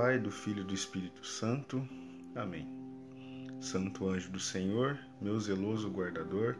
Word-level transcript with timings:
Pai, 0.00 0.16
do 0.16 0.30
Filho 0.30 0.60
e 0.60 0.64
do 0.64 0.72
Espírito 0.72 1.26
Santo. 1.26 1.84
Amém. 2.36 2.68
Santo 3.60 4.08
anjo 4.08 4.30
do 4.30 4.38
Senhor, 4.38 4.96
meu 5.20 5.40
zeloso 5.40 5.90
guardador, 5.90 6.54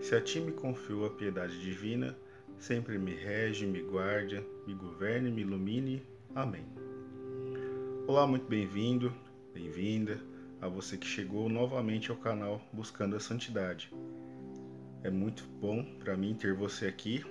se 0.00 0.14
a 0.14 0.20
ti 0.20 0.38
me 0.38 0.52
confio 0.52 1.04
a 1.04 1.10
piedade 1.10 1.60
divina, 1.60 2.16
sempre 2.56 2.96
me 2.96 3.12
rege, 3.12 3.66
me 3.66 3.82
guarde, 3.82 4.40
me 4.64 4.74
governe, 4.74 5.28
me 5.28 5.40
ilumine. 5.40 6.04
Amém. 6.36 6.64
Olá, 8.06 8.28
muito 8.28 8.46
bem-vindo, 8.46 9.12
bem-vinda 9.52 10.20
a 10.60 10.68
você 10.68 10.96
que 10.96 11.04
chegou 11.04 11.48
novamente 11.48 12.12
ao 12.12 12.16
canal 12.16 12.62
Buscando 12.72 13.16
a 13.16 13.20
Santidade. 13.20 13.92
É 15.02 15.10
muito 15.10 15.42
bom 15.60 15.84
para 15.98 16.16
mim 16.16 16.32
ter 16.32 16.54
você 16.54 16.86
aqui 16.86 17.24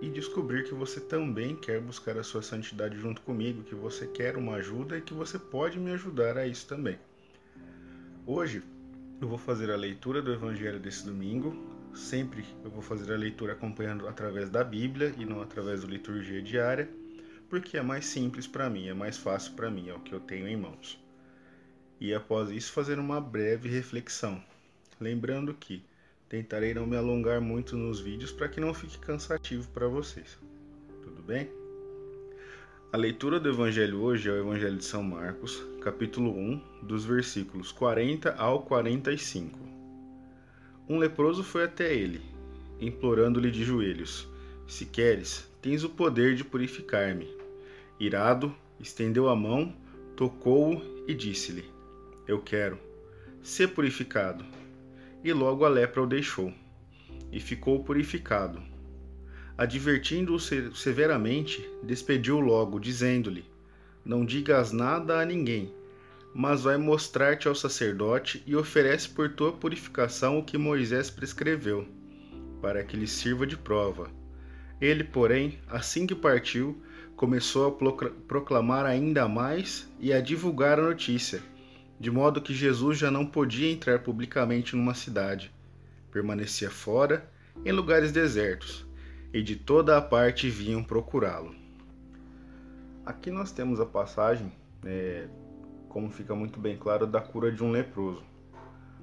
e 0.00 0.10
descobrir 0.10 0.64
que 0.64 0.74
você 0.74 1.00
também 1.00 1.56
quer 1.56 1.80
buscar 1.80 2.16
a 2.18 2.22
sua 2.22 2.42
santidade 2.42 2.98
junto 2.98 3.22
comigo, 3.22 3.62
que 3.62 3.74
você 3.74 4.06
quer 4.06 4.36
uma 4.36 4.56
ajuda 4.56 4.98
e 4.98 5.02
que 5.02 5.14
você 5.14 5.38
pode 5.38 5.78
me 5.78 5.90
ajudar 5.92 6.36
a 6.36 6.46
isso 6.46 6.66
também. 6.66 6.98
Hoje 8.26 8.62
eu 9.20 9.28
vou 9.28 9.38
fazer 9.38 9.70
a 9.70 9.76
leitura 9.76 10.20
do 10.20 10.32
Evangelho 10.32 10.78
desse 10.78 11.04
domingo. 11.04 11.56
Sempre 11.94 12.44
eu 12.62 12.70
vou 12.70 12.82
fazer 12.82 13.12
a 13.12 13.16
leitura 13.16 13.54
acompanhando 13.54 14.06
através 14.06 14.50
da 14.50 14.62
Bíblia 14.62 15.14
e 15.16 15.24
não 15.24 15.40
através 15.40 15.80
da 15.80 15.88
liturgia 15.88 16.42
diária, 16.42 16.90
porque 17.48 17.78
é 17.78 17.82
mais 17.82 18.04
simples 18.04 18.46
para 18.46 18.68
mim, 18.68 18.88
é 18.88 18.94
mais 18.94 19.16
fácil 19.16 19.54
para 19.54 19.70
mim, 19.70 19.88
é 19.88 19.94
o 19.94 20.00
que 20.00 20.12
eu 20.12 20.20
tenho 20.20 20.46
em 20.46 20.56
mãos. 20.56 21.02
E 21.98 22.12
após 22.12 22.50
isso, 22.50 22.72
fazer 22.72 22.98
uma 22.98 23.18
breve 23.18 23.70
reflexão. 23.70 24.42
Lembrando 25.00 25.54
que 25.54 25.82
Tentarei 26.28 26.74
não 26.74 26.84
me 26.84 26.96
alongar 26.96 27.40
muito 27.40 27.76
nos 27.76 28.00
vídeos 28.00 28.32
para 28.32 28.48
que 28.48 28.60
não 28.60 28.74
fique 28.74 28.98
cansativo 28.98 29.68
para 29.68 29.86
vocês. 29.86 30.36
Tudo 31.04 31.22
bem? 31.22 31.48
A 32.92 32.96
leitura 32.96 33.38
do 33.38 33.48
Evangelho 33.48 34.00
hoje 34.00 34.28
é 34.28 34.32
o 34.32 34.40
Evangelho 34.40 34.76
de 34.76 34.84
São 34.84 35.04
Marcos, 35.04 35.64
capítulo 35.80 36.36
1, 36.36 36.60
dos 36.82 37.04
versículos 37.04 37.70
40 37.70 38.34
ao 38.34 38.62
45. 38.62 39.56
Um 40.88 40.98
leproso 40.98 41.44
foi 41.44 41.62
até 41.62 41.94
ele, 41.94 42.20
implorando-lhe 42.80 43.52
de 43.52 43.62
joelhos: 43.62 44.28
Se 44.66 44.84
queres, 44.84 45.48
tens 45.62 45.84
o 45.84 45.90
poder 45.90 46.34
de 46.34 46.42
purificar-me. 46.42 47.28
Irado, 48.00 48.52
estendeu 48.80 49.28
a 49.28 49.36
mão, 49.36 49.72
tocou-o 50.16 50.82
e 51.06 51.14
disse-lhe: 51.14 51.70
Eu 52.26 52.40
quero, 52.40 52.80
ser 53.44 53.68
purificado 53.68 54.44
e 55.26 55.32
logo 55.32 55.64
a 55.64 55.68
lepra 55.68 56.00
o 56.00 56.06
deixou, 56.06 56.54
e 57.32 57.40
ficou 57.40 57.82
purificado. 57.82 58.62
Advertindo-o 59.58 60.38
severamente, 60.38 61.68
despediu 61.82 62.38
logo, 62.38 62.78
dizendo-lhe: 62.78 63.44
Não 64.04 64.24
digas 64.24 64.70
nada 64.70 65.18
a 65.18 65.24
ninguém, 65.24 65.74
mas 66.32 66.62
vai 66.62 66.76
mostrar-te 66.76 67.48
ao 67.48 67.56
sacerdote 67.56 68.40
e 68.46 68.54
oferece 68.54 69.08
por 69.08 69.32
tua 69.32 69.52
purificação 69.52 70.38
o 70.38 70.44
que 70.44 70.56
Moisés 70.56 71.10
prescreveu, 71.10 71.88
para 72.62 72.84
que 72.84 72.96
lhe 72.96 73.08
sirva 73.08 73.44
de 73.44 73.56
prova. 73.56 74.08
Ele, 74.80 75.02
porém, 75.02 75.58
assim 75.66 76.06
que 76.06 76.14
partiu, 76.14 76.80
começou 77.16 77.66
a 77.66 77.72
proclamar 78.28 78.86
ainda 78.86 79.26
mais 79.26 79.90
e 79.98 80.12
a 80.12 80.20
divulgar 80.20 80.78
a 80.78 80.82
notícia 80.82 81.42
de 81.98 82.10
modo 82.10 82.40
que 82.40 82.54
Jesus 82.54 82.98
já 82.98 83.10
não 83.10 83.26
podia 83.26 83.70
entrar 83.70 84.00
publicamente 84.00 84.76
numa 84.76 84.94
cidade. 84.94 85.52
Permanecia 86.10 86.70
fora, 86.70 87.28
em 87.64 87.72
lugares 87.72 88.12
desertos, 88.12 88.86
e 89.32 89.42
de 89.42 89.56
toda 89.56 89.96
a 89.96 90.02
parte 90.02 90.48
vinham 90.50 90.84
procurá-lo. 90.84 91.54
Aqui 93.04 93.30
nós 93.30 93.50
temos 93.52 93.80
a 93.80 93.86
passagem, 93.86 94.52
é, 94.84 95.28
como 95.88 96.10
fica 96.10 96.34
muito 96.34 96.58
bem 96.58 96.76
claro, 96.76 97.06
da 97.06 97.20
cura 97.20 97.50
de 97.50 97.62
um 97.62 97.70
leproso. 97.70 98.22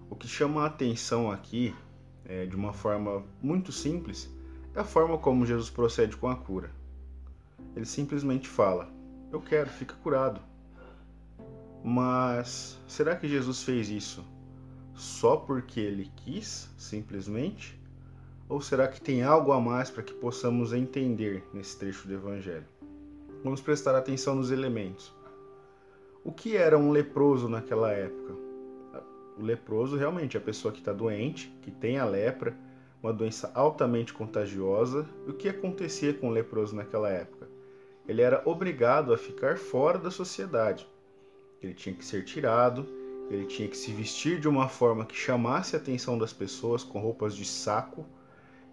O 0.09 0.16
que 0.16 0.28
chama 0.28 0.63
a 0.63 0.68
atenção 0.68 1.31
aqui, 1.31 1.73
é, 2.25 2.45
de 2.45 2.56
uma 2.56 2.73
forma 2.73 3.23
muito 3.41 3.72
simples, 3.72 4.31
é 4.75 4.79
a 4.79 4.84
forma 4.84 5.18
como 5.18 5.45
Jesus 5.45 5.69
procede 5.69 6.16
com 6.18 6.28
a 6.28 6.35
cura. 6.35 6.69
Ele 7.75 7.85
simplesmente 7.85 8.47
fala: 8.47 8.89
Eu 9.31 9.41
quero, 9.41 9.69
fica 9.69 9.95
curado. 9.95 10.41
Mas 11.83 12.79
será 12.88 13.13
que 13.13 13.27
Jesus 13.27 13.61
fez 13.61 13.89
isso 13.89 14.23
só 14.95 15.35
porque 15.35 15.81
ele 15.81 16.09
quis, 16.16 16.69
simplesmente? 16.77 17.77
Ou 18.47 18.61
será 18.61 18.88
que 18.88 19.01
tem 19.01 19.21
algo 19.21 19.51
a 19.51 19.59
mais 19.59 19.91
para 19.91 20.01
que 20.01 20.13
possamos 20.13 20.71
entender 20.71 21.44
nesse 21.53 21.77
trecho 21.77 22.07
do 22.07 22.13
Evangelho? 22.13 22.66
Vamos 23.44 23.59
prestar 23.59 23.95
atenção 23.95 24.33
nos 24.33 24.49
elementos. 24.49 25.13
O 26.23 26.31
que 26.31 26.55
era 26.55 26.77
um 26.77 26.89
leproso 26.89 27.49
naquela 27.49 27.91
época? 27.91 28.33
O 29.38 29.44
leproso 29.44 29.97
realmente 29.97 30.38
é 30.38 30.39
a 30.39 30.44
pessoa 30.44 30.71
que 30.71 30.79
está 30.79 30.94
doente, 30.94 31.53
que 31.63 31.71
tem 31.71 31.97
a 31.97 32.05
lepra, 32.05 32.55
uma 33.01 33.11
doença 33.11 33.51
altamente 33.53 34.13
contagiosa. 34.13 35.05
E 35.27 35.31
o 35.31 35.33
que 35.33 35.50
acontecia 35.50 36.13
com 36.13 36.29
o 36.29 36.31
leproso 36.31 36.73
naquela 36.73 37.09
época? 37.09 37.50
Ele 38.07 38.21
era 38.21 38.41
obrigado 38.45 39.13
a 39.13 39.17
ficar 39.17 39.57
fora 39.57 39.97
da 39.97 40.11
sociedade 40.11 40.88
ele 41.63 41.74
tinha 41.74 41.96
que 41.96 42.03
ser 42.03 42.24
tirado, 42.25 42.85
ele 43.29 43.46
tinha 43.46 43.68
que 43.68 43.78
se 43.78 43.91
vestir 43.91 44.40
de 44.40 44.47
uma 44.47 44.68
forma 44.68 45.06
que 45.06 45.16
chamasse 45.16 45.75
a 45.75 45.79
atenção 45.79 46.18
das 46.18 46.34
pessoas 46.34 46.84
com 46.84 47.00
roupas 47.00 47.35
de 47.35 47.46
saco 47.46 48.06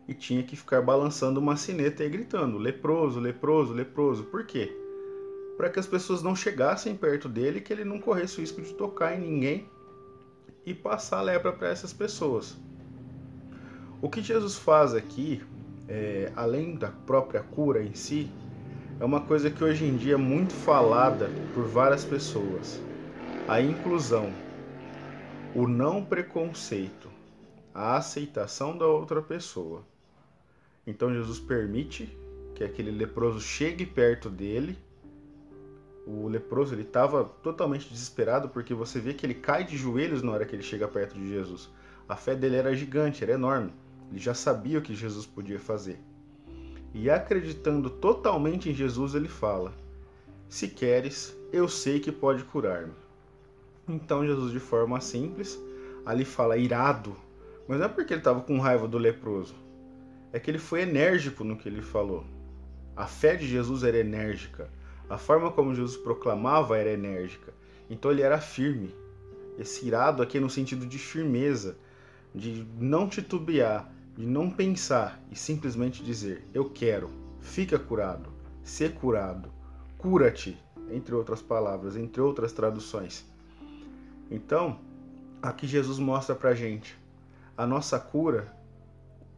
e 0.08 0.14
tinha 0.14 0.42
que 0.42 0.56
ficar 0.56 0.82
balançando 0.82 1.38
uma 1.38 1.56
sineta 1.56 2.04
e 2.04 2.08
gritando: 2.08 2.58
leproso, 2.58 3.20
leproso, 3.20 3.72
leproso. 3.72 4.24
Por 4.24 4.44
quê? 4.44 4.76
Para 5.56 5.70
que 5.70 5.78
as 5.78 5.86
pessoas 5.86 6.22
não 6.22 6.34
chegassem 6.34 6.96
perto 6.96 7.28
dele, 7.28 7.60
que 7.60 7.72
ele 7.72 7.84
não 7.84 8.00
corresse 8.00 8.38
o 8.38 8.40
risco 8.40 8.60
de 8.60 8.74
tocar 8.74 9.16
em 9.16 9.20
ninguém 9.20 9.68
e 10.66 10.74
passar 10.74 11.18
a 11.18 11.22
lepra 11.22 11.52
para 11.52 11.68
essas 11.68 11.92
pessoas. 11.92 12.56
O 14.02 14.08
que 14.08 14.22
Jesus 14.22 14.56
faz 14.56 14.94
aqui, 14.94 15.42
é, 15.86 16.32
além 16.34 16.74
da 16.74 16.88
própria 16.88 17.42
cura 17.42 17.82
em 17.82 17.94
si, 17.94 18.30
é 19.00 19.04
uma 19.04 19.22
coisa 19.22 19.50
que 19.50 19.64
hoje 19.64 19.86
em 19.86 19.96
dia 19.96 20.12
é 20.12 20.18
muito 20.18 20.52
falada 20.52 21.30
por 21.54 21.64
várias 21.64 22.04
pessoas. 22.04 22.78
A 23.48 23.58
inclusão, 23.58 24.30
o 25.56 25.66
não 25.66 26.04
preconceito, 26.04 27.08
a 27.74 27.96
aceitação 27.96 28.76
da 28.76 28.86
outra 28.86 29.22
pessoa. 29.22 29.82
Então 30.86 31.14
Jesus 31.14 31.40
permite 31.40 32.14
que 32.54 32.62
aquele 32.62 32.90
leproso 32.90 33.40
chegue 33.40 33.86
perto 33.86 34.28
dele. 34.28 34.76
O 36.06 36.28
leproso 36.28 36.74
ele 36.74 36.82
estava 36.82 37.24
totalmente 37.24 37.88
desesperado 37.88 38.50
porque 38.50 38.74
você 38.74 39.00
vê 39.00 39.14
que 39.14 39.24
ele 39.24 39.34
cai 39.34 39.64
de 39.64 39.78
joelhos 39.78 40.22
na 40.22 40.32
hora 40.32 40.44
que 40.44 40.54
ele 40.54 40.62
chega 40.62 40.86
perto 40.86 41.14
de 41.14 41.26
Jesus. 41.26 41.70
A 42.06 42.16
fé 42.16 42.34
dele 42.34 42.56
era 42.56 42.76
gigante, 42.76 43.24
era 43.24 43.32
enorme. 43.32 43.72
Ele 44.10 44.20
já 44.20 44.34
sabia 44.34 44.78
o 44.78 44.82
que 44.82 44.94
Jesus 44.94 45.24
podia 45.24 45.58
fazer. 45.58 45.98
E 46.92 47.08
acreditando 47.08 47.88
totalmente 47.88 48.68
em 48.68 48.74
Jesus, 48.74 49.14
ele 49.14 49.28
fala: 49.28 49.72
Se 50.48 50.68
queres, 50.68 51.36
eu 51.52 51.68
sei 51.68 52.00
que 52.00 52.10
pode 52.10 52.44
curar-me. 52.44 52.92
Então 53.88 54.26
Jesus, 54.26 54.52
de 54.52 54.60
forma 54.60 55.00
simples, 55.00 55.58
ali 56.04 56.24
fala 56.24 56.56
irado, 56.56 57.16
mas 57.68 57.78
não 57.78 57.86
é 57.86 57.88
porque 57.88 58.12
ele 58.12 58.20
estava 58.20 58.40
com 58.40 58.58
raiva 58.58 58.88
do 58.88 58.98
leproso, 58.98 59.54
é 60.32 60.38
que 60.38 60.50
ele 60.50 60.58
foi 60.58 60.82
enérgico 60.82 61.44
no 61.44 61.56
que 61.56 61.68
ele 61.68 61.82
falou. 61.82 62.24
A 62.96 63.06
fé 63.06 63.34
de 63.34 63.46
Jesus 63.46 63.82
era 63.82 63.98
enérgica, 63.98 64.68
a 65.08 65.18
forma 65.18 65.50
como 65.50 65.74
Jesus 65.74 65.96
proclamava 65.96 66.78
era 66.78 66.90
enérgica, 66.90 67.52
então 67.88 68.10
ele 68.10 68.22
era 68.22 68.40
firme. 68.40 68.94
Esse 69.58 69.86
irado 69.86 70.22
aqui 70.22 70.38
é 70.38 70.40
no 70.40 70.50
sentido 70.50 70.86
de 70.86 70.98
firmeza, 70.98 71.76
de 72.34 72.66
não 72.78 73.08
titubear, 73.08 73.92
de 74.20 74.26
não 74.26 74.50
pensar 74.50 75.18
e 75.30 75.36
simplesmente 75.36 76.04
dizer: 76.04 76.46
Eu 76.52 76.68
quero, 76.68 77.10
fica 77.40 77.78
curado, 77.78 78.30
ser 78.62 78.92
curado, 78.92 79.50
cura-te, 79.96 80.62
entre 80.90 81.14
outras 81.14 81.40
palavras, 81.40 81.96
entre 81.96 82.20
outras 82.20 82.52
traduções. 82.52 83.24
Então, 84.30 84.78
aqui 85.40 85.66
Jesus 85.66 85.98
mostra 85.98 86.34
pra 86.34 86.54
gente: 86.54 86.98
a 87.56 87.66
nossa 87.66 87.98
cura 87.98 88.54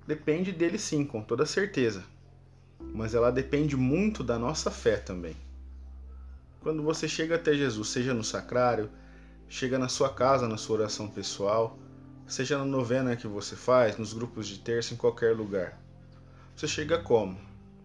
depende 0.04 0.50
dele 0.50 0.78
sim, 0.78 1.04
com 1.04 1.22
toda 1.22 1.46
certeza, 1.46 2.02
mas 2.92 3.14
ela 3.14 3.30
depende 3.30 3.76
muito 3.76 4.24
da 4.24 4.36
nossa 4.36 4.68
fé 4.68 4.96
também. 4.96 5.36
Quando 6.60 6.82
você 6.82 7.06
chega 7.06 7.36
até 7.36 7.54
Jesus, 7.54 7.88
seja 7.88 8.12
no 8.12 8.24
sacrário, 8.24 8.90
chega 9.48 9.78
na 9.78 9.88
sua 9.88 10.12
casa, 10.12 10.48
na 10.48 10.56
sua 10.56 10.78
oração 10.78 11.06
pessoal, 11.06 11.78
seja 12.26 12.58
na 12.58 12.64
novena 12.64 13.16
que 13.16 13.26
você 13.26 13.56
faz, 13.56 13.96
nos 13.98 14.12
grupos 14.12 14.46
de 14.46 14.58
terça, 14.58 14.94
em 14.94 14.96
qualquer 14.96 15.36
lugar. 15.36 15.80
Você 16.56 16.68
chega 16.68 16.98
como? 16.98 17.38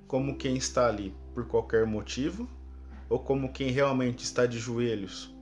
Como 0.08 0.38
quem 0.38 0.56
está 0.56 0.88
ali 0.88 1.16
por 1.34 1.48
qualquer 1.48 1.86
motivo 1.86 2.48
ou 3.10 3.20
como 3.20 3.52
quem 3.52 3.72
realmente 3.72 4.24
está 4.24 4.46
de 4.46 4.60
joelhos, 4.60 5.34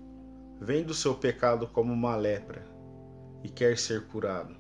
vendo 0.59 0.92
o 0.92 0.95
seu 0.95 1.15
pecado 1.15 1.68
como 1.68 1.92
uma 1.92 2.15
lepra 2.15 2.65
e 3.44 3.50
quer 3.50 3.77
ser 3.77 4.07
curado? 4.07 4.56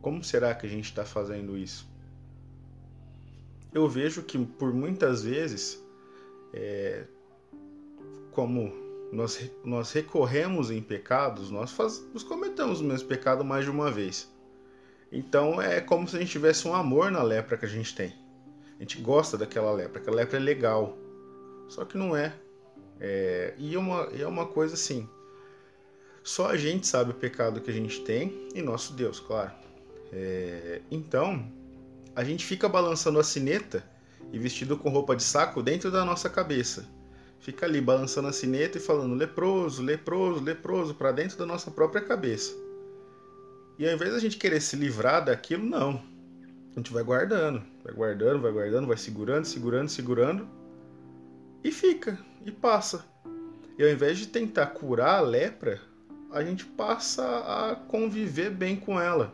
Como 0.00 0.22
será 0.22 0.54
que 0.54 0.66
a 0.66 0.70
gente 0.70 0.84
está 0.84 1.04
fazendo 1.04 1.56
isso? 1.56 1.88
Eu 3.72 3.88
vejo 3.88 4.22
que 4.22 4.38
por 4.38 4.72
muitas 4.72 5.24
vezes, 5.24 5.82
é, 6.52 7.04
como 8.32 8.85
nós, 9.12 9.50
nós 9.64 9.92
recorremos 9.92 10.70
em 10.70 10.82
pecados, 10.82 11.50
nós, 11.50 11.70
faz, 11.72 12.04
nós 12.12 12.22
cometemos 12.22 12.80
o 12.80 12.84
mesmo 12.84 13.08
pecado 13.08 13.44
mais 13.44 13.64
de 13.64 13.70
uma 13.70 13.90
vez. 13.90 14.30
Então 15.10 15.60
é 15.60 15.80
como 15.80 16.08
se 16.08 16.16
a 16.16 16.18
gente 16.20 16.32
tivesse 16.32 16.66
um 16.66 16.74
amor 16.74 17.10
na 17.10 17.22
lepra 17.22 17.56
que 17.56 17.64
a 17.64 17.68
gente 17.68 17.94
tem. 17.94 18.14
A 18.78 18.82
gente 18.82 19.00
gosta 19.00 19.38
daquela 19.38 19.72
lepra, 19.72 20.00
aquela 20.00 20.16
lepra 20.16 20.36
é 20.36 20.40
legal. 20.40 20.96
Só 21.68 21.84
que 21.84 21.96
não 21.96 22.16
é. 22.16 22.34
é 23.00 23.54
e 23.56 23.74
é 23.74 23.78
uma, 23.78 24.02
é 24.12 24.26
uma 24.26 24.46
coisa 24.46 24.74
assim. 24.74 25.08
Só 26.22 26.50
a 26.50 26.56
gente 26.56 26.86
sabe 26.86 27.12
o 27.12 27.14
pecado 27.14 27.60
que 27.60 27.70
a 27.70 27.74
gente 27.74 28.00
tem 28.00 28.48
e 28.54 28.60
nosso 28.60 28.92
Deus, 28.92 29.20
claro. 29.20 29.52
É, 30.12 30.82
então, 30.90 31.50
a 32.14 32.24
gente 32.24 32.44
fica 32.44 32.68
balançando 32.68 33.18
a 33.18 33.24
sineta 33.24 33.84
e 34.32 34.38
vestido 34.38 34.76
com 34.76 34.90
roupa 34.90 35.14
de 35.14 35.22
saco 35.22 35.62
dentro 35.62 35.90
da 35.90 36.04
nossa 36.04 36.28
cabeça. 36.28 36.88
Fica 37.40 37.66
ali 37.66 37.80
balançando 37.80 38.28
a 38.28 38.32
sineta 38.32 38.78
e 38.78 38.80
falando 38.80 39.14
leproso, 39.14 39.82
leproso, 39.82 40.42
leproso 40.42 40.94
para 40.94 41.12
dentro 41.12 41.38
da 41.38 41.46
nossa 41.46 41.70
própria 41.70 42.02
cabeça. 42.02 42.54
E 43.78 43.86
ao 43.86 43.94
invés 43.94 44.12
da 44.12 44.18
gente 44.18 44.36
querer 44.36 44.60
se 44.60 44.74
livrar 44.74 45.24
daquilo, 45.24 45.64
não. 45.64 46.02
A 46.74 46.78
gente 46.78 46.92
vai 46.92 47.02
guardando, 47.02 47.62
vai 47.84 47.94
guardando, 47.94 48.40
vai 48.40 48.52
guardando, 48.52 48.86
vai 48.86 48.96
segurando, 48.96 49.44
segurando, 49.44 49.88
segurando 49.88 50.48
e 51.62 51.72
fica, 51.72 52.18
e 52.44 52.50
passa. 52.50 53.04
E 53.78 53.82
ao 53.82 53.90
invés 53.90 54.18
de 54.18 54.28
tentar 54.28 54.66
curar 54.68 55.18
a 55.18 55.20
lepra, 55.20 55.80
a 56.30 56.42
gente 56.42 56.64
passa 56.64 57.24
a 57.24 57.76
conviver 57.76 58.50
bem 58.50 58.76
com 58.76 59.00
ela. 59.00 59.32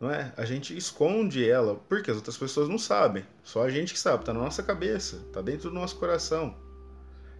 Não 0.00 0.10
é? 0.10 0.32
A 0.36 0.44
gente 0.44 0.76
esconde 0.76 1.48
ela 1.48 1.74
porque 1.88 2.10
as 2.10 2.16
outras 2.16 2.36
pessoas 2.36 2.68
não 2.68 2.78
sabem. 2.78 3.24
Só 3.42 3.64
a 3.64 3.70
gente 3.70 3.92
que 3.94 3.98
sabe, 3.98 4.24
tá 4.24 4.32
na 4.32 4.40
nossa 4.40 4.62
cabeça, 4.62 5.24
tá 5.32 5.42
dentro 5.42 5.70
do 5.70 5.74
nosso 5.74 5.96
coração. 5.96 6.54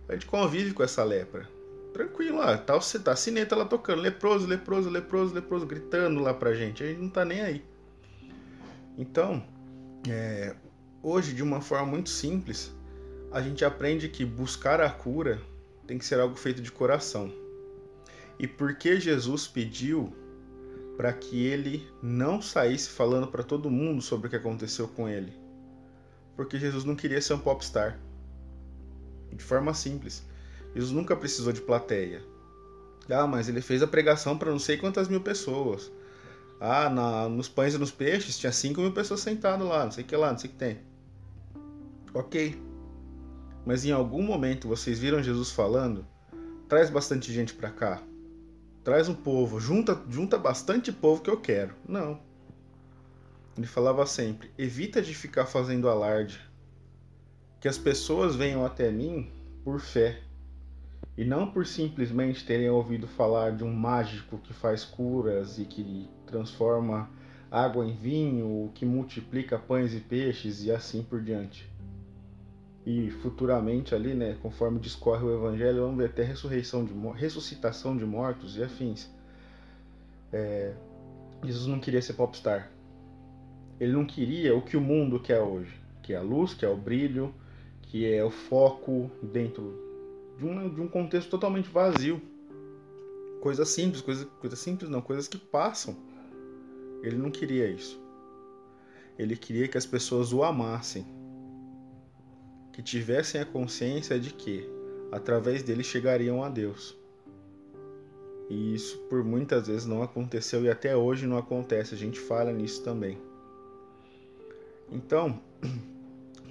A 0.08 0.12
gente 0.14 0.26
convive 0.26 0.72
com 0.72 0.82
essa 0.82 1.04
lepra. 1.04 1.48
Tranquilo 1.92 2.38
lá, 2.38 2.56
tá, 2.56 2.78
tá 2.78 3.12
a 3.12 3.16
sineta 3.16 3.56
lá 3.56 3.64
tocando, 3.64 4.00
leproso, 4.00 4.46
leproso, 4.46 4.88
leproso, 4.88 5.34
leproso, 5.34 5.66
gritando 5.66 6.20
lá 6.20 6.32
pra 6.32 6.54
gente. 6.54 6.82
A 6.82 6.86
gente 6.86 7.00
não 7.00 7.10
tá 7.10 7.24
nem 7.24 7.40
aí. 7.40 7.64
Então, 8.96 9.44
é, 10.08 10.54
hoje, 11.02 11.34
de 11.34 11.42
uma 11.42 11.60
forma 11.60 11.86
muito 11.86 12.08
simples, 12.08 12.72
a 13.30 13.40
gente 13.40 13.64
aprende 13.64 14.08
que 14.08 14.24
buscar 14.24 14.80
a 14.80 14.90
cura 14.90 15.40
tem 15.86 15.98
que 15.98 16.04
ser 16.04 16.20
algo 16.20 16.36
feito 16.36 16.62
de 16.62 16.70
coração. 16.72 17.32
E 18.38 18.46
por 18.46 18.76
que 18.76 19.00
Jesus 19.00 19.46
pediu 19.48 20.12
para 20.96 21.12
que 21.12 21.46
ele 21.46 21.88
não 22.02 22.40
saísse 22.40 22.88
falando 22.90 23.26
para 23.26 23.42
todo 23.42 23.70
mundo 23.70 24.00
sobre 24.02 24.26
o 24.26 24.30
que 24.30 24.36
aconteceu 24.36 24.88
com 24.88 25.08
ele? 25.08 25.32
Porque 26.36 26.58
Jesus 26.58 26.84
não 26.84 26.94
queria 26.94 27.20
ser 27.20 27.34
um 27.34 27.38
popstar. 27.38 27.98
De 29.32 29.42
forma 29.42 29.74
simples. 29.74 30.22
Jesus 30.74 30.92
nunca 30.92 31.16
precisou 31.16 31.52
de 31.52 31.60
plateia. 31.60 32.22
Ah, 33.10 33.26
mas 33.26 33.48
ele 33.48 33.60
fez 33.60 33.82
a 33.82 33.86
pregação 33.86 34.36
para 34.36 34.50
não 34.50 34.58
sei 34.58 34.76
quantas 34.76 35.08
mil 35.08 35.20
pessoas. 35.20 35.90
Ah, 36.60 36.90
na, 36.90 37.28
nos 37.28 37.48
pães 37.48 37.74
e 37.74 37.78
nos 37.78 37.90
peixes 37.90 38.38
tinha 38.38 38.52
5 38.52 38.80
mil 38.80 38.92
pessoas 38.92 39.20
sentadas 39.20 39.66
lá, 39.66 39.84
não 39.84 39.92
sei 39.92 40.04
o 40.04 40.06
que 40.06 40.16
lá, 40.16 40.32
não 40.32 40.38
sei 40.38 40.50
o 40.50 40.52
que 40.52 40.58
tem. 40.58 40.78
Ok. 42.12 42.60
Mas 43.64 43.84
em 43.84 43.92
algum 43.92 44.22
momento 44.22 44.66
vocês 44.66 44.98
viram 44.98 45.22
Jesus 45.22 45.50
falando? 45.50 46.06
Traz 46.68 46.90
bastante 46.90 47.32
gente 47.32 47.54
para 47.54 47.70
cá. 47.70 48.02
Traz 48.82 49.08
um 49.08 49.14
povo, 49.14 49.60
junta, 49.60 50.00
junta 50.08 50.36
bastante 50.36 50.90
povo 50.90 51.22
que 51.22 51.30
eu 51.30 51.40
quero. 51.40 51.74
Não. 51.86 52.20
Ele 53.56 53.66
falava 53.66 54.04
sempre: 54.06 54.50
evita 54.58 55.00
de 55.00 55.14
ficar 55.14 55.46
fazendo 55.46 55.88
alarde. 55.88 56.40
Que 57.60 57.68
as 57.68 57.78
pessoas 57.78 58.36
venham 58.36 58.64
até 58.64 58.90
mim 58.90 59.30
por 59.64 59.80
fé 59.80 60.20
e 61.16 61.24
não 61.24 61.50
por 61.50 61.66
simplesmente 61.66 62.44
terem 62.44 62.70
ouvido 62.70 63.06
falar 63.06 63.52
de 63.52 63.64
um 63.64 63.72
mágico 63.72 64.38
que 64.38 64.52
faz 64.52 64.84
curas 64.84 65.58
e 65.58 65.64
que 65.64 66.08
transforma 66.26 67.10
água 67.50 67.84
em 67.84 67.94
vinho, 67.94 68.70
que 68.74 68.86
multiplica 68.86 69.58
pães 69.58 69.94
e 69.94 70.00
peixes 70.00 70.62
e 70.62 70.70
assim 70.70 71.02
por 71.02 71.20
diante 71.20 71.68
e 72.88 73.10
futuramente 73.10 73.94
ali, 73.94 74.14
né, 74.14 74.38
conforme 74.40 74.80
discorre 74.80 75.22
o 75.22 75.34
evangelho, 75.34 75.82
vamos 75.82 75.98
ver 75.98 76.06
até 76.06 76.22
ressurreição 76.22 76.86
de 76.86 76.94
ressuscitação 77.14 77.94
de 77.94 78.06
mortos 78.06 78.56
e 78.56 78.62
afins. 78.62 79.10
É, 80.32 80.72
Jesus 81.44 81.66
não 81.66 81.78
queria 81.80 82.00
ser 82.00 82.14
popstar. 82.14 82.70
Ele 83.78 83.92
não 83.92 84.06
queria 84.06 84.56
o 84.56 84.62
que 84.62 84.74
o 84.74 84.80
mundo 84.80 85.20
quer 85.20 85.38
hoje, 85.38 85.78
que 86.02 86.14
é 86.14 86.16
a 86.16 86.22
luz, 86.22 86.54
que 86.54 86.64
é 86.64 86.68
o 86.68 86.78
brilho, 86.78 87.34
que 87.88 88.06
é 88.06 88.22
o 88.22 88.30
foco 88.30 89.10
dentro 89.22 89.74
de 90.36 90.44
um, 90.44 90.72
de 90.72 90.80
um 90.80 90.88
contexto 90.88 91.28
totalmente 91.28 91.68
vazio. 91.68 92.20
Coisas 93.40 93.68
simples, 93.68 94.00
coisas 94.02 94.26
coisa 94.40 94.56
simples 94.56 94.90
não, 94.90 95.00
coisas 95.00 95.26
que 95.26 95.38
passam. 95.38 95.96
Ele 97.02 97.16
não 97.16 97.30
queria 97.30 97.68
isso. 97.68 98.00
Ele 99.18 99.36
queria 99.36 99.66
que 99.66 99.78
as 99.78 99.86
pessoas 99.86 100.32
o 100.32 100.44
amassem 100.44 101.06
que 102.72 102.82
tivessem 102.82 103.40
a 103.40 103.44
consciência 103.44 104.20
de 104.20 104.32
que, 104.32 104.68
através 105.10 105.64
dele, 105.64 105.82
chegariam 105.82 106.44
a 106.44 106.48
Deus. 106.48 106.96
E 108.48 108.74
isso 108.74 108.98
por 109.10 109.24
muitas 109.24 109.66
vezes 109.66 109.84
não 109.84 110.02
aconteceu 110.02 110.62
e 110.62 110.70
até 110.70 110.96
hoje 110.96 111.26
não 111.26 111.36
acontece, 111.36 111.94
a 111.94 111.98
gente 111.98 112.20
fala 112.20 112.52
nisso 112.52 112.84
também. 112.84 113.18
Então, 114.92 115.40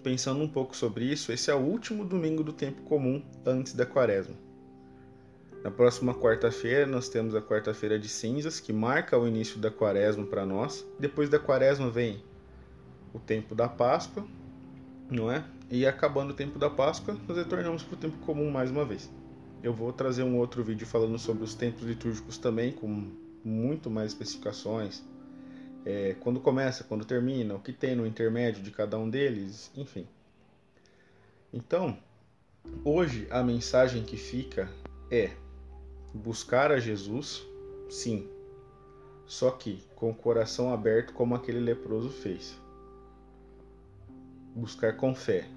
pensando 0.02 0.42
um 0.42 0.48
pouco 0.48 0.76
sobre 0.76 1.06
isso, 1.06 1.32
esse 1.32 1.52
é 1.52 1.56
o 1.56 1.60
último 1.60 2.06
domingo 2.06 2.44
do 2.44 2.54
tempo 2.54 2.82
comum 2.84 3.22
antes 3.46 3.74
da 3.74 3.86
quaresma. 3.86 4.36
Na 5.64 5.72
próxima 5.72 6.14
quarta-feira, 6.14 6.86
nós 6.86 7.10
temos 7.10 7.36
a 7.36 7.42
quarta-feira 7.42 8.00
de 8.00 8.08
cinzas, 8.08 8.60
que 8.60 8.72
marca 8.72 9.18
o 9.18 9.28
início 9.28 9.60
da 9.60 9.70
quaresma 9.70 10.26
para 10.26 10.46
nós. 10.46 10.86
Depois 11.00 11.30
da 11.30 11.40
quaresma 11.40 11.90
vem 11.90 12.24
o 13.14 13.20
tempo 13.20 13.54
da 13.54 13.68
Páscoa, 13.68 14.26
não 15.10 15.32
é? 15.32 15.44
E 15.70 15.86
acabando 15.86 16.32
o 16.32 16.34
tempo 16.34 16.58
da 16.58 16.70
Páscoa, 16.70 17.18
nós 17.28 17.38
retornamos 17.38 17.84
para 17.84 17.96
o 17.96 17.98
tempo 17.98 18.18
comum 18.20 18.50
mais 18.50 18.72
uma 18.72 18.86
vez. 18.86 19.12
Eu 19.62 19.74
vou 19.74 19.92
trazer 19.92 20.24
um 20.24 20.38
outro 20.38 20.64
vídeo 20.64 20.88
falando 20.88 21.18
sobre 21.18 21.44
os 21.44 21.56
tempos 21.56 21.84
litúrgicos 21.84 22.38
também, 22.38 22.72
com 22.72 23.12
muito 23.44 23.90
mais 23.90 24.12
especificações. 24.12 25.04
É, 25.90 26.18
quando 26.20 26.42
começa, 26.42 26.84
quando 26.84 27.06
termina, 27.06 27.56
o 27.56 27.62
que 27.62 27.72
tem 27.72 27.96
no 27.96 28.06
intermédio 28.06 28.62
de 28.62 28.72
cada 28.72 29.00
um 29.00 29.10
deles, 29.10 29.72
enfim. 29.74 30.06
Então, 31.54 31.98
hoje 32.84 33.26
a 33.32 33.42
mensagem 33.42 34.04
que 34.04 34.18
fica 34.18 34.70
é 35.10 35.32
buscar 36.14 36.74
a 36.74 36.78
Jesus, 36.78 37.42
sim, 37.90 38.28
só 39.26 39.50
que 39.50 39.82
com 39.96 40.10
o 40.10 40.14
coração 40.14 40.74
aberto, 40.74 41.14
como 41.14 41.34
aquele 41.34 41.62
leproso 41.62 42.10
fez 42.10 42.60
buscar 44.54 44.98
com 44.98 45.16
fé. 45.16 45.48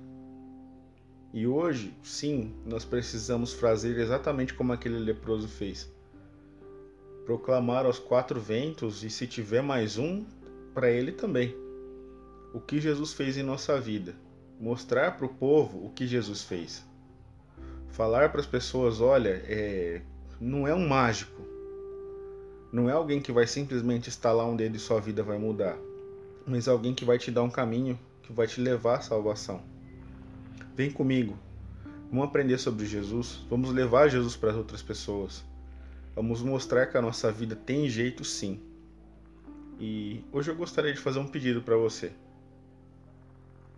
E 1.32 1.44
hoje, 1.44 1.92
sim, 2.04 2.54
nós 2.64 2.84
precisamos 2.84 3.52
fazer 3.52 3.98
exatamente 3.98 4.54
como 4.54 4.72
aquele 4.72 4.98
leproso 4.98 5.48
fez. 5.48 5.90
Proclamar 7.30 7.86
aos 7.86 7.96
quatro 7.96 8.40
ventos 8.40 9.04
e 9.04 9.08
se 9.08 9.24
tiver 9.24 9.62
mais 9.62 9.96
um, 9.96 10.24
para 10.74 10.90
ele 10.90 11.12
também. 11.12 11.54
O 12.52 12.58
que 12.58 12.80
Jesus 12.80 13.12
fez 13.12 13.38
em 13.38 13.42
nossa 13.44 13.80
vida. 13.80 14.16
Mostrar 14.58 15.16
para 15.16 15.26
o 15.26 15.28
povo 15.28 15.86
o 15.86 15.90
que 15.90 16.08
Jesus 16.08 16.42
fez. 16.42 16.84
Falar 17.90 18.30
para 18.30 18.40
as 18.40 18.48
pessoas: 18.48 19.00
olha, 19.00 19.40
é... 19.46 20.02
não 20.40 20.66
é 20.66 20.74
um 20.74 20.88
mágico. 20.88 21.40
Não 22.72 22.90
é 22.90 22.94
alguém 22.94 23.20
que 23.20 23.30
vai 23.30 23.46
simplesmente 23.46 24.08
instalar 24.08 24.48
um 24.48 24.56
dedo 24.56 24.74
e 24.74 24.80
sua 24.80 25.00
vida 25.00 25.22
vai 25.22 25.38
mudar. 25.38 25.78
Mas 26.44 26.66
é 26.66 26.72
alguém 26.72 26.96
que 26.96 27.04
vai 27.04 27.16
te 27.16 27.30
dar 27.30 27.44
um 27.44 27.50
caminho 27.50 27.96
que 28.24 28.32
vai 28.32 28.48
te 28.48 28.60
levar 28.60 28.96
à 28.98 29.00
salvação. 29.02 29.62
Vem 30.74 30.90
comigo. 30.90 31.38
Vamos 32.10 32.26
aprender 32.26 32.58
sobre 32.58 32.86
Jesus. 32.86 33.46
Vamos 33.48 33.70
levar 33.70 34.08
Jesus 34.08 34.34
para 34.34 34.50
as 34.50 34.56
outras 34.56 34.82
pessoas. 34.82 35.48
Vamos 36.14 36.42
mostrar 36.42 36.86
que 36.86 36.96
a 36.96 37.02
nossa 37.02 37.30
vida 37.30 37.54
tem 37.54 37.88
jeito 37.88 38.24
sim. 38.24 38.60
E 39.78 40.24
hoje 40.32 40.50
eu 40.50 40.56
gostaria 40.56 40.92
de 40.92 41.00
fazer 41.00 41.18
um 41.18 41.26
pedido 41.26 41.62
para 41.62 41.76
você. 41.76 42.12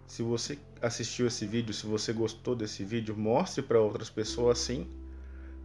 Se 0.06 0.22
você 0.22 0.58
assistiu 0.80 1.26
esse 1.26 1.46
vídeo, 1.46 1.72
se 1.72 1.86
você 1.86 2.12
gostou 2.12 2.56
desse 2.56 2.84
vídeo, 2.84 3.16
mostre 3.16 3.62
para 3.62 3.80
outras 3.80 4.10
pessoas 4.10 4.58
sim. 4.58 4.86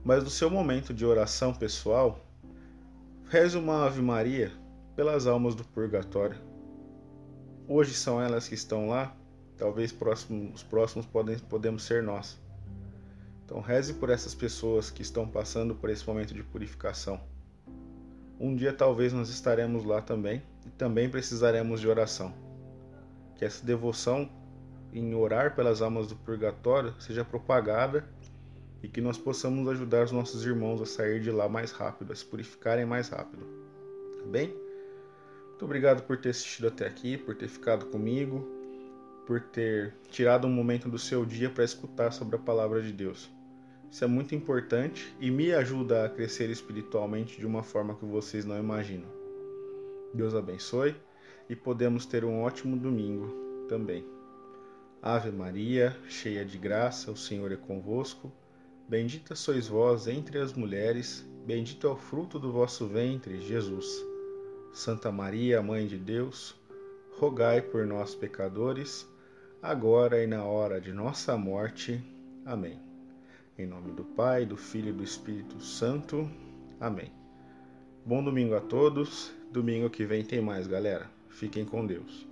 Mas 0.04 0.24
no 0.24 0.30
seu 0.30 0.50
momento 0.50 0.94
de 0.94 1.06
oração 1.06 1.54
pessoal, 1.54 2.24
reze 3.30 3.58
uma 3.58 3.86
Ave 3.86 4.02
Maria 4.02 4.52
pelas 4.96 5.28
almas 5.28 5.56
do 5.56 5.64
purgatório 5.64 6.48
hoje 7.68 7.94
são 7.94 8.22
elas 8.22 8.48
que 8.48 8.56
estão 8.56 8.88
lá, 8.88 9.16
talvez 9.58 9.92
próximo, 9.92 10.52
os 10.54 10.64
próximos 10.64 11.06
podem, 11.06 11.38
podemos 11.38 11.84
ser 11.84 12.02
nós. 12.02 12.40
Então 13.48 13.62
reze 13.62 13.94
por 13.94 14.10
essas 14.10 14.36
pessoas 14.36 14.92
que 14.92 15.02
estão 15.02 15.26
passando 15.26 15.74
por 15.74 15.90
esse 15.90 16.06
momento 16.06 16.34
de 16.34 16.44
purificação. 16.44 17.18
Um 18.38 18.54
dia 18.54 18.74
talvez 18.74 19.14
nós 19.14 19.30
estaremos 19.30 19.86
lá 19.86 20.02
também 20.02 20.44
e 20.66 20.70
também 20.70 21.10
precisaremos 21.10 21.80
de 21.80 21.88
oração. 21.88 22.34
Que 23.38 23.46
essa 23.46 23.66
devoção 23.66 24.30
em 24.92 25.16
orar 25.16 25.56
pelas 25.56 25.82
almas 25.82 26.08
do 26.08 26.16
purgatório 26.18 26.94
seja 27.00 27.24
propagada 27.24 28.06
e 28.84 28.90
que 28.90 29.00
nós 29.00 29.18
possamos 29.18 29.66
ajudar 29.70 30.04
os 30.04 30.12
nossos 30.12 30.46
irmãos 30.46 30.82
a 30.82 30.86
sair 30.86 31.22
de 31.22 31.32
lá 31.32 31.48
mais 31.48 31.72
rápido, 31.72 32.12
a 32.12 32.16
se 32.18 32.26
purificarem 32.26 32.86
mais 32.86 33.08
rápido. 33.08 33.48
Tá 34.20 34.26
bem? 34.26 34.54
Muito 35.48 35.64
obrigado 35.64 36.04
por 36.04 36.18
ter 36.18 36.32
assistido 36.32 36.68
até 36.68 36.86
aqui, 36.86 37.18
por 37.18 37.34
ter 37.34 37.48
ficado 37.48 37.86
comigo, 37.86 38.46
por 39.26 39.40
ter 39.40 39.94
tirado 40.12 40.48
um 40.48 40.52
momento 40.52 40.90
do 40.90 41.00
seu 41.00 41.26
dia 41.26 41.50
para 41.50 41.64
escutar 41.64 42.12
sobre 42.12 42.36
a 42.36 42.40
palavra 42.40 42.82
de 42.82 42.92
Deus. 42.92 43.37
Isso 43.90 44.04
é 44.04 44.08
muito 44.08 44.36
importante 44.36 45.16
e 45.20 45.32
me 45.32 45.54
ajuda 45.54 46.06
a 46.06 46.10
crescer 46.10 46.50
espiritualmente 46.50 47.40
de 47.40 47.46
uma 47.46 47.64
forma 47.64 47.96
que 47.96 48.06
vocês 48.06 48.46
não 48.46 48.58
imaginam. 48.58 49.10
Deus 50.14 50.36
abençoe 50.36 50.96
e 51.50 51.56
podemos 51.56 52.06
ter 52.06 52.26
um 52.26 52.42
ótimo 52.42 52.76
domingo 52.76 53.66
também. 53.68 54.06
Ave 55.02 55.32
Maria, 55.32 55.96
cheia 56.08 56.44
de 56.44 56.58
graça, 56.58 57.12
o 57.12 57.18
Senhor 57.18 57.52
é 57.52 57.56
convosco. 57.56 58.32
Bendita 58.90 59.36
sois 59.36 59.68
vós 59.68 60.08
entre 60.08 60.40
as 60.40 60.54
mulheres, 60.54 61.26
bendito 61.46 61.88
é 61.88 61.90
o 61.90 61.96
fruto 61.96 62.40
do 62.40 62.52
vosso 62.52 62.88
ventre, 62.88 63.42
Jesus. 63.42 63.86
Santa 64.74 65.12
Maria, 65.12 65.62
Mãe 65.62 65.88
de 65.88 65.98
Deus, 65.98 66.56
rogai 67.18 67.62
por 67.62 67.86
nós, 67.86 68.16
pecadores, 68.16 69.08
agora 69.62 70.24
e 70.24 70.28
na 70.28 70.44
hora 70.44 70.80
de 70.80 70.94
nossa 70.94 71.38
morte. 71.38 72.02
Amém. 72.46 72.87
Em 73.58 73.66
nome 73.66 73.92
do 73.92 74.04
Pai, 74.04 74.46
do 74.46 74.56
Filho 74.56 74.90
e 74.90 74.94
do 74.94 75.04
Espírito 75.04 75.60
Santo. 75.60 76.30
Amém. 76.80 77.12
Bom 78.06 78.24
domingo 78.24 78.54
a 78.54 78.62
todos. 78.62 79.34
Domingo 79.52 79.90
que 79.90 80.06
vem 80.06 80.24
tem 80.24 80.40
mais, 80.40 80.68
galera. 80.68 81.10
Fiquem 81.28 81.66
com 81.66 81.84
Deus. 81.84 82.28